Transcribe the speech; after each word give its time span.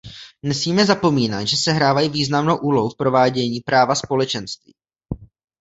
Nesmíme 0.43 0.85
zapomínat, 0.85 1.47
že 1.47 1.57
sehrávají 1.57 2.09
významnou 2.09 2.57
úlohu 2.57 2.89
v 2.89 2.97
provádění 2.97 3.59
práva 3.61 3.95
Společenství. 3.95 4.73